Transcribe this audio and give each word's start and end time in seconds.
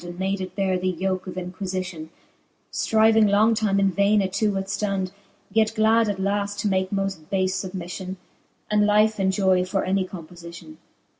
And 0.03 0.17
made 0.17 0.41
it 0.41 0.55
beare 0.55 0.79
the 0.79 0.89
yoke 0.89 1.27
of 1.27 1.35
inquiiitlon, 1.35 2.09
Stryving 2.73 3.29
long 3.29 3.53
time 3.53 3.79
in 3.79 3.91
vaine 3.91 4.23
it 4.23 4.33
to 4.33 4.51
withftond; 4.51 5.11
Yet 5.53 5.73
glad 5.75 6.09
at 6.09 6.19
laft 6.19 6.57
to 6.61 6.67
make 6.67 6.89
moft 6.89 7.25
bafe 7.31 7.51
fubmiflion, 7.69 8.15
And 8.71 8.87
life 8.87 9.19
enjoy 9.19 9.63
for 9.63 9.83
any 9.83 10.07
compofition. 10.07 10.77